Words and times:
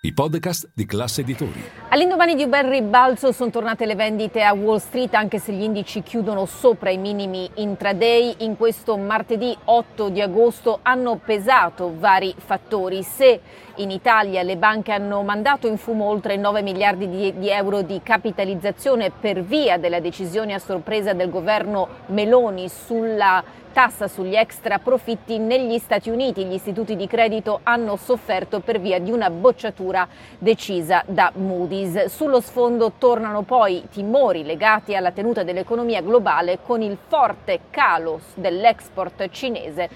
i 0.00 0.12
podcast 0.12 0.70
di 0.74 0.86
classe 0.86 1.22
editori. 1.22 1.60
All'indomani 1.88 2.36
di 2.36 2.44
un 2.44 2.50
bel 2.50 2.68
ribalzo 2.68 3.32
sono 3.32 3.50
tornate 3.50 3.84
le 3.84 3.96
vendite 3.96 4.44
a 4.44 4.52
Wall 4.52 4.78
Street 4.78 5.12
anche 5.14 5.40
se 5.40 5.52
gli 5.52 5.62
indici 5.62 6.04
chiudono 6.04 6.46
sopra 6.46 6.90
i 6.90 6.98
minimi 6.98 7.50
intraday. 7.54 8.36
In 8.38 8.56
questo 8.56 8.96
martedì 8.96 9.56
8 9.64 10.08
di 10.10 10.20
agosto 10.20 10.78
hanno 10.82 11.16
pesato 11.16 11.98
vari 11.98 12.32
fattori. 12.36 13.02
Se 13.02 13.40
in 13.78 13.90
Italia 13.90 14.42
le 14.42 14.56
banche 14.56 14.92
hanno 14.92 15.22
mandato 15.22 15.66
in 15.66 15.76
fumo 15.76 16.04
oltre 16.06 16.36
9 16.36 16.62
miliardi 16.62 17.08
di, 17.08 17.38
di 17.38 17.50
euro 17.50 17.82
di 17.82 18.00
capitalizzazione 18.02 19.10
per 19.10 19.42
via 19.42 19.78
della 19.78 20.00
decisione 20.00 20.54
a 20.54 20.58
sorpresa 20.58 21.12
del 21.12 21.30
governo 21.30 21.88
Meloni 22.06 22.68
sulla 22.68 23.42
tassa 23.72 24.08
sugli 24.08 24.34
extra 24.34 24.78
profitti 24.78 25.38
negli 25.38 25.78
Stati 25.78 26.10
Uniti. 26.10 26.44
Gli 26.44 26.54
istituti 26.54 26.96
di 26.96 27.06
credito 27.06 27.60
hanno 27.62 27.96
sofferto 27.96 28.60
per 28.60 28.80
via 28.80 28.98
di 28.98 29.12
una 29.12 29.30
bocciatura 29.30 30.08
decisa 30.38 31.04
da 31.06 31.30
Moody's. 31.36 32.06
Sullo 32.06 32.40
sfondo 32.40 32.92
tornano 32.98 33.42
poi 33.42 33.86
timori 33.92 34.44
legati 34.44 34.96
alla 34.96 35.12
tenuta 35.12 35.44
dell'economia 35.44 36.02
globale 36.02 36.58
con 36.62 36.82
il 36.82 36.98
forte 37.06 37.60
calo 37.70 38.20
dell'export 38.34 39.28
cinese 39.30 39.88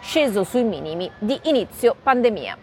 sceso 0.00 0.42
sui 0.44 0.64
minimi 0.64 1.10
di 1.18 1.38
inizio 1.44 1.94
pandemia. 2.02 2.56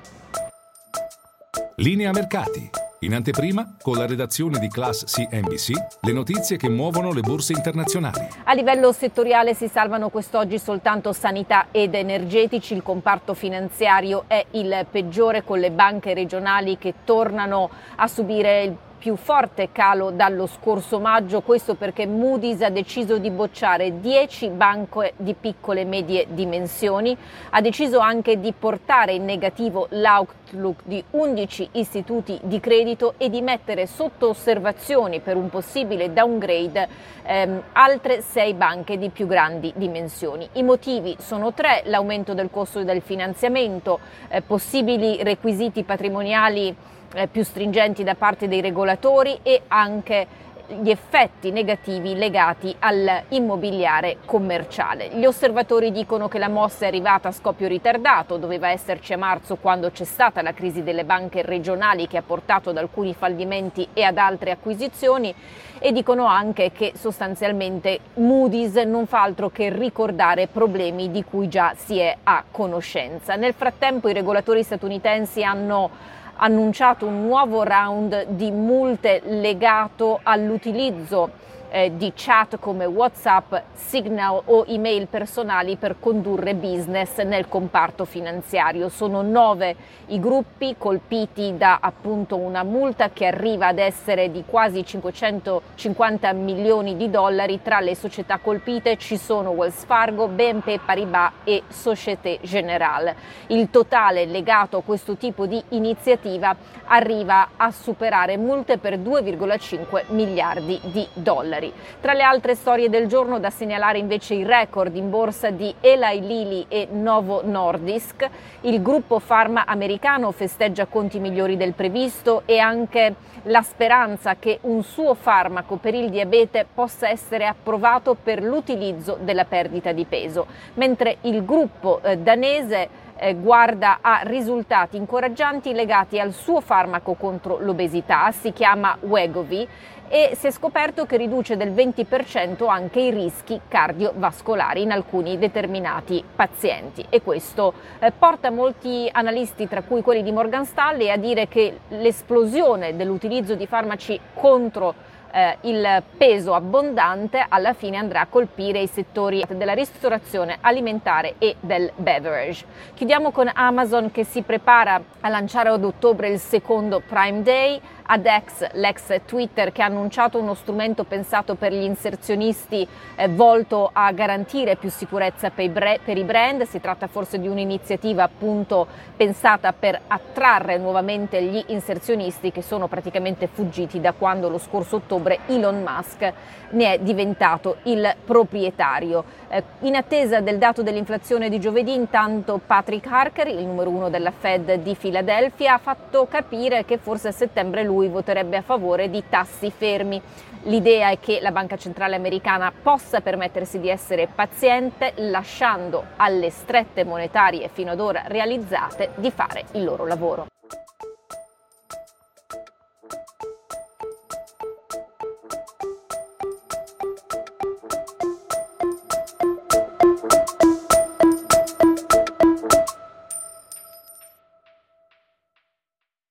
Linea 1.80 2.12
mercati. 2.12 2.70
In 3.00 3.14
anteprima, 3.14 3.76
con 3.82 3.98
la 3.98 4.06
redazione 4.06 4.60
di 4.60 4.70
Class 4.70 5.04
CNBC, 5.04 5.72
le 6.04 6.14
notizie 6.14 6.56
che 6.56 6.70
muovono 6.70 7.12
le 7.12 7.20
borse 7.20 7.52
internazionali. 7.52 8.26
A 8.46 8.54
livello 8.54 8.94
settoriale 8.94 9.54
si 9.54 9.68
salvano 9.68 10.08
quest'oggi 10.08 10.58
soltanto 10.58 11.12
sanità 11.12 11.68
ed 11.72 11.94
energetici, 11.94 12.74
il 12.74 12.82
comparto 12.82 13.34
finanziario 13.34 14.24
è 14.28 14.46
il 14.52 14.86
peggiore 14.90 15.44
con 15.44 15.60
le 15.60 15.72
banche 15.72 16.14
regionali 16.14 16.78
che 16.78 16.94
tornano 17.04 17.70
a 17.98 18.08
subire 18.08 18.64
il 18.64 18.78
più 18.98 19.16
forte 19.16 19.70
calo 19.72 20.12
dallo 20.12 20.48
scorso 20.48 21.00
maggio, 21.00 21.42
questo 21.42 21.76
perché 21.76 22.06
Moody's 22.06 22.62
ha 22.62 22.70
deciso 22.70 23.18
di 23.18 23.30
bocciare 23.30 24.00
10 24.00 24.50
banche 24.50 25.14
di 25.18 25.34
piccole 25.34 25.82
e 25.82 25.86
medie 25.86 26.28
dimensioni, 26.30 27.16
ha 27.52 27.62
deciso 27.62 28.00
anche 28.00 28.40
di 28.40 28.54
portare 28.54 29.14
in 29.14 29.26
negativo 29.26 29.88
l'outlook 29.92 30.82
di 30.86 31.04
11 31.12 31.70
istituti 31.74 32.40
di 32.44 32.60
credito 32.60 33.14
e 33.18 33.30
di 33.30 33.42
mettere 33.42 33.86
sotto 33.88 34.30
osservazioni 34.30 35.20
per 35.20 35.36
un 35.36 35.50
possibile 35.50 36.14
downgrade 36.14 36.88
ehm, 37.24 37.64
altre 37.74 38.22
6 38.22 38.54
banche 38.54 38.98
di 38.98 39.10
più 39.10 39.28
grandi 39.28 39.72
dimensioni. 39.76 40.48
I 40.54 40.64
motivi 40.64 41.16
sono 41.20 41.54
tre, 41.54 41.84
l'aumento 41.86 42.34
del 42.34 42.50
costo 42.50 42.84
del 42.84 43.02
finanziamento, 43.02 44.00
eh, 44.30 44.42
possibili 44.42 45.22
requisiti 45.24 45.84
patrimoniali 45.84 46.76
eh, 47.14 47.28
più 47.28 47.44
stringenti 47.44 48.04
da 48.04 48.16
parte 48.16 48.48
dei 48.48 48.62
regolatori 48.62 49.40
e 49.44 49.64
anche 49.68 50.44
gli 50.68 50.90
effetti 50.90 51.52
negativi 51.52 52.16
legati 52.16 52.76
all'immobiliare 52.80 54.18
commerciale. 54.26 55.10
Gli 55.10 55.26
osservatori 55.26 55.92
dicono 55.92 56.28
che 56.28 56.40
la 56.40 56.50
mossa 56.50 56.86
è 56.86 56.88
arrivata 56.88 57.28
a 57.28 57.32
scoppio 57.32 57.68
ritardato, 57.68 58.38
doveva 58.38 58.70
esserci 58.70 59.14
a 59.14 59.18
marzo 59.18 59.58
quando 59.58 59.92
c'è 59.92 60.06
stata 60.06 60.42
la 60.42 60.54
crisi 60.54 60.82
delle 60.82 61.06
banche 61.06 61.44
regionali 61.44 62.08
che 62.08 62.18
ha 62.18 62.24
portato 62.24 62.72
ad 62.72 62.78
alcuni 62.78 63.14
fallimenti 63.14 63.88
e 63.94 64.04
ad 64.04 64.18
altre 64.18 64.52
acquisizioni 64.52 65.34
e 65.78 65.92
dicono 65.92 66.26
anche 66.26 66.72
che 66.72 66.94
sostanzialmente 66.96 68.00
Moody's 68.16 68.76
non 68.76 69.06
fa 69.06 69.22
altro 69.22 69.50
che 69.50 69.70
ricordare 69.70 70.48
problemi 70.48 71.12
di 71.12 71.24
cui 71.24 71.48
già 71.48 71.74
si 71.76 72.00
è 72.00 72.16
a 72.24 72.44
conoscenza. 72.50 73.36
Nel 73.36 73.54
frattempo 73.54 74.10
i 74.10 74.14
regolatori 74.14 74.64
statunitensi 74.64 75.44
hanno 75.44 76.14
annunciato 76.38 77.06
un 77.06 77.24
nuovo 77.24 77.64
round 77.64 78.28
di 78.30 78.52
multe 78.52 79.22
legato 79.26 80.20
all'utilizzo 80.24 81.44
eh, 81.76 81.98
di 81.98 82.14
chat 82.16 82.58
come 82.58 82.86
WhatsApp, 82.86 83.54
Signal 83.74 84.42
o 84.46 84.64
email 84.66 85.08
personali 85.08 85.76
per 85.76 85.98
condurre 86.00 86.56
business 86.56 87.20
nel 87.20 87.50
comparto 87.50 88.06
finanziario. 88.06 88.88
Sono 88.88 89.22
nove 89.22 89.76
i 90.08 90.20
gruppi 90.22 90.76
colpiti 90.78 91.58
da 91.58 91.80
appunto 91.82 92.38
una 92.38 92.64
multa 92.64 93.10
che 93.10 93.26
arriva 93.26 93.68
ad 93.68 93.80
essere 93.80 94.32
di 94.32 94.46
quasi 94.46 94.86
550 94.86 96.32
milioni 96.32 96.96
di 96.96 97.10
dollari. 97.10 97.62
Tra 97.62 97.82
le 97.82 97.94
società 97.94 98.38
colpite 98.38 98.96
ci 98.96 99.18
sono 99.18 99.50
Wells 99.50 99.84
Fargo, 99.84 100.30
BNP 100.30 100.80
Paribas 100.80 101.32
e 101.44 101.64
Société 101.68 102.40
Générale. 102.42 103.16
Il 103.48 103.70
totale 103.70 104.26
legato 104.26 104.78
a 104.78 104.82
questo 104.82 105.18
tipo 105.18 105.46
di 105.46 105.62
iniziativa 105.70 106.56
arriva 106.86 107.50
a 107.58 107.70
superare 107.72 108.38
multe 108.38 108.78
per 108.78 108.98
2,5 108.98 110.04
miliardi 110.14 110.80
di 110.84 111.06
dollari 111.14 111.65
dollari. 111.66 111.74
Tra 112.02 112.14
le 112.14 112.24
altre 112.24 112.56
storie 112.56 112.90
del 112.90 113.08
giorno 113.08 113.40
da 113.40 113.50
segnalare 113.50 113.98
invece 113.98 114.36
il 114.36 114.46
record 114.46 114.96
in 114.96 115.10
borsa 115.10 115.50
di 115.50 115.74
Eli 115.80 116.22
Lilly 116.22 116.66
e 116.68 116.88
Novo 116.92 117.42
Nordisk. 117.44 118.30
Il 118.62 118.82
gruppo 118.82 119.20
farma 119.20 119.66
americano 119.66 120.32
festeggia 120.32 120.86
conti 120.86 121.20
migliori 121.20 121.58
del 121.58 121.74
previsto 121.74 122.44
e 122.46 122.60
anche 122.60 123.16
la 123.44 123.62
speranza 123.62 124.36
che 124.36 124.60
un 124.62 124.84
suo 124.84 125.14
farmaco 125.14 125.78
per 125.78 125.94
il 125.94 126.10
diabete 126.10 126.66
possa 126.72 127.10
essere 127.10 127.46
approvato 127.46 128.16
per 128.16 128.42
l'utilizzo 128.44 129.18
della 129.22 129.46
perdita 129.46 129.92
di 129.92 130.06
peso, 130.06 130.48
mentre 130.76 131.18
il 131.22 131.46
gruppo 131.46 132.02
eh, 132.02 132.18
danese 132.18 133.04
eh, 133.18 133.36
guarda 133.36 134.00
a 134.02 134.22
risultati 134.24 134.98
incoraggianti 134.98 135.74
legati 135.74 136.20
al 136.20 136.34
suo 136.34 136.62
farmaco 136.62 137.14
contro 137.14 137.58
l'obesità, 137.60 138.32
si 138.32 138.52
chiama 138.52 138.98
Wegovy 139.02 139.68
e 140.08 140.36
si 140.36 140.48
è 140.48 140.52
scoperto 140.52 141.06
che 141.06 141.18
riduce 141.18 141.58
del 141.58 141.72
20% 141.72 142.68
anche 142.70 143.00
i 143.00 143.10
rischi 143.10 143.60
cardiovascolari 143.68 144.84
in 144.84 144.92
alcuni 144.92 145.38
determinati 145.38 146.24
pazienti. 146.36 147.06
E 147.10 147.22
questo 147.22 147.74
eh, 148.00 148.12
porta 148.12 148.52
molti 148.52 149.10
analisti, 149.12 149.68
tra 149.68 149.82
cui 149.82 150.02
quelli 150.02 150.22
di 150.22 150.32
Morgan 150.32 150.66
Stanley, 150.66 151.10
a 151.10 151.18
dire 151.18 151.48
che 151.48 151.80
l'esplosione 151.88 152.96
dell'utilizzo 152.96 153.56
di 153.56 153.66
farmaci 153.66 154.20
contro 154.34 155.14
eh, 155.36 155.58
il 155.62 156.02
peso 156.18 156.54
abbondante 156.54 157.46
alla 157.48 157.74
fine 157.74 157.98
andrà 157.98 158.22
a 158.22 158.28
colpire 158.28 158.80
i 158.80 158.88
settori 158.88 159.44
della 159.50 159.74
ristorazione 159.74 160.58
alimentare 160.62 161.36
e 161.40 161.58
del 161.60 161.92
beverage. 161.98 162.66
Chiudiamo 162.94 163.32
con 163.32 163.52
Amazon 163.54 164.12
che 164.12 164.24
si 164.24 164.44
prepara 164.44 165.02
a 165.20 165.28
lanciare 165.28 165.70
ad 165.70 165.84
ottobre 165.84 166.30
il 166.30 166.40
secondo 166.40 167.02
Prime 167.06 167.42
Day 167.42 167.82
Adex, 168.08 168.72
l'ex 168.74 169.22
Twitter, 169.26 169.72
che 169.72 169.82
ha 169.82 169.86
annunciato 169.86 170.38
uno 170.38 170.54
strumento 170.54 171.04
pensato 171.04 171.56
per 171.56 171.74
gli 171.74 171.84
inserzionisti 171.84 172.88
eh, 173.16 173.28
volto 173.28 173.90
a 173.92 174.12
garantire 174.12 174.76
più 174.76 174.90
sicurezza 174.90 175.50
per 175.50 175.66
i, 175.66 175.70
bre- 175.70 176.00
per 176.04 176.18
i 176.18 176.24
brand. 176.24 176.64
Si 176.64 176.80
tratta 176.80 177.08
forse 177.08 177.40
di 177.40 177.48
un'iniziativa 177.48 178.24
appunto 178.24 178.88
pensata 179.16 179.74
per 179.74 180.00
attrarre 180.08 180.78
nuovamente 180.78 181.42
gli 181.42 181.64
inserzionisti 181.68 182.52
che 182.52 182.62
sono 182.62 182.88
praticamente 182.88 183.48
fuggiti 183.48 184.00
da 184.00 184.14
quando 184.14 184.50
lo 184.50 184.58
scorso 184.58 184.98
ottobre 184.98 185.40
Elon 185.48 185.82
Musk 185.82 186.34
ne 186.72 186.94
è 186.94 187.00
diventato 187.00 187.78
il 187.84 188.14
proprietario. 188.24 189.24
Eh, 189.48 189.64
in 189.82 189.96
attesa 189.96 190.42
del 190.42 190.58
dato 190.58 190.84
dell'inflazione 190.84 191.50
di 191.50 191.60
giovedì, 191.60 191.94
intanto 191.94 192.60
Patrick 192.66 193.08
Harker, 193.10 193.48
il 193.48 193.66
numero 193.66 193.90
uno 193.90 194.10
della 194.10 194.32
Fed 194.32 194.76
di 194.76 194.96
Filadelfia, 194.96 195.76
ha 195.76 195.78
fatto 195.78 196.28
capire 196.28 196.86
che 196.86 196.98
forse 196.98 197.30
a 197.30 197.32
settembre 197.32 197.84
lui 197.96 198.10
voterebbe 198.10 198.58
a 198.58 198.62
favore 198.62 199.10
di 199.10 199.24
tassi 199.30 199.72
fermi. 199.72 200.22
L'idea 200.64 201.10
è 201.10 201.20
che 201.20 201.40
la 201.42 201.52
Banca 201.52 201.78
Centrale 201.78 202.16
Americana 202.16 202.72
possa 202.72 203.22
permettersi 203.22 203.80
di 203.80 203.90
essere 203.90 204.28
paziente, 204.28 205.14
lasciando 205.16 206.04
alle 206.18 206.50
strette 206.50 207.06
monetarie 207.06 207.70
fino 207.72 207.92
ad 207.92 208.00
ora 208.00 208.24
realizzate 208.28 209.12
di 209.16 209.32
fare 209.32 209.66
il 209.74 209.84
loro 209.84 210.06
lavoro. 210.06 210.48